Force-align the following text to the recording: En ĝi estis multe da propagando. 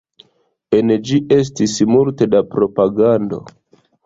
En 0.77 0.93
ĝi 1.09 1.19
estis 1.37 1.75
multe 1.93 2.29
da 2.33 2.43
propagando. 2.55 3.41